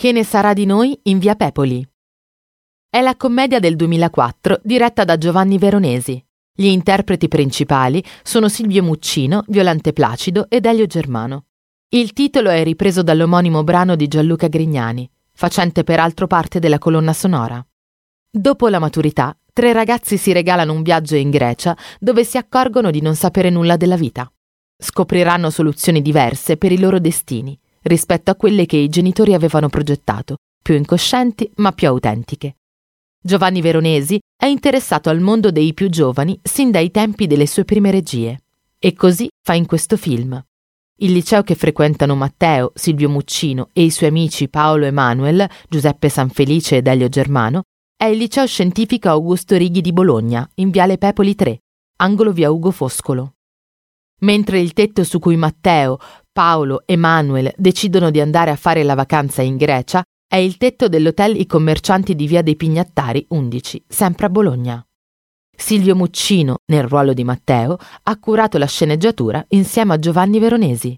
[0.00, 1.86] Che ne sarà di noi in via Pepoli?
[2.88, 6.24] È la commedia del 2004 diretta da Giovanni Veronesi.
[6.54, 11.48] Gli interpreti principali sono Silvio Muccino, Violante Placido ed Elio Germano.
[11.90, 17.62] Il titolo è ripreso dall'omonimo brano di Gianluca Grignani, facente peraltro parte della colonna sonora.
[18.30, 23.02] Dopo la maturità, tre ragazzi si regalano un viaggio in Grecia dove si accorgono di
[23.02, 24.32] non sapere nulla della vita.
[24.78, 30.36] Scopriranno soluzioni diverse per i loro destini rispetto a quelle che i genitori avevano progettato,
[30.62, 32.56] più incoscienti ma più autentiche.
[33.22, 37.90] Giovanni Veronesi è interessato al mondo dei più giovani sin dai tempi delle sue prime
[37.90, 38.42] regie.
[38.78, 40.42] E così fa in questo film.
[41.02, 46.76] Il liceo che frequentano Matteo, Silvio Muccino e i suoi amici Paolo Emanuel, Giuseppe Sanfelice
[46.76, 47.62] ed Elio Germano
[47.94, 51.58] è il liceo scientifico Augusto Righi di Bologna, in Viale Pepoli 3,
[51.96, 53.34] angolo via Ugo Foscolo.
[54.20, 55.98] Mentre il tetto su cui Matteo,
[56.32, 60.88] Paolo e Manuel decidono di andare a fare la vacanza in Grecia è il tetto
[60.88, 64.84] dell'hotel I Commercianti di Via dei Pignattari 11, sempre a Bologna.
[65.56, 70.96] Silvio Muccino, nel ruolo di Matteo, ha curato la sceneggiatura insieme a Giovanni Veronesi.